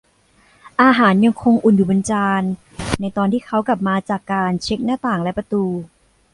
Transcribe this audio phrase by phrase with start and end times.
[0.81, 2.43] อาหารยังคงอุ่นอยู่บนจาน
[2.99, 5.65] ในตอนที่เขากลับมาจากการเช็คหน้าต่างและประตู